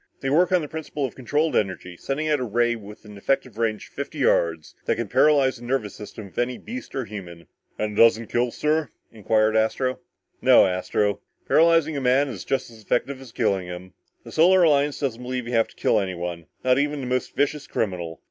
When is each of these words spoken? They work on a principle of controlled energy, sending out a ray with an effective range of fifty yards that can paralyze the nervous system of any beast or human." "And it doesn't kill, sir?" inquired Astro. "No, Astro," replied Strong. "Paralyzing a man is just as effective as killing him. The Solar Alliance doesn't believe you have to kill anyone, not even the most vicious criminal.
They 0.21 0.31
work 0.31 0.51
on 0.51 0.63
a 0.63 0.67
principle 0.67 1.05
of 1.05 1.13
controlled 1.13 1.55
energy, 1.55 1.95
sending 1.95 2.27
out 2.27 2.39
a 2.39 2.43
ray 2.43 2.75
with 2.75 3.05
an 3.05 3.19
effective 3.19 3.59
range 3.59 3.87
of 3.89 3.93
fifty 3.93 4.17
yards 4.17 4.73
that 4.85 4.95
can 4.95 5.07
paralyze 5.07 5.57
the 5.57 5.63
nervous 5.63 5.93
system 5.93 6.25
of 6.29 6.39
any 6.39 6.57
beast 6.57 6.95
or 6.95 7.05
human." 7.05 7.45
"And 7.77 7.93
it 7.93 8.01
doesn't 8.01 8.25
kill, 8.31 8.49
sir?" 8.49 8.89
inquired 9.11 9.55
Astro. 9.55 9.99
"No, 10.41 10.65
Astro," 10.65 11.05
replied 11.05 11.19
Strong. 11.19 11.47
"Paralyzing 11.47 11.97
a 11.97 12.01
man 12.01 12.29
is 12.29 12.43
just 12.43 12.71
as 12.71 12.81
effective 12.81 13.21
as 13.21 13.31
killing 13.31 13.67
him. 13.67 13.93
The 14.23 14.31
Solar 14.31 14.63
Alliance 14.63 14.99
doesn't 14.99 15.21
believe 15.21 15.45
you 15.47 15.53
have 15.53 15.67
to 15.67 15.75
kill 15.75 15.99
anyone, 15.99 16.47
not 16.63 16.79
even 16.79 17.01
the 17.01 17.05
most 17.05 17.35
vicious 17.35 17.67
criminal. 17.67 18.19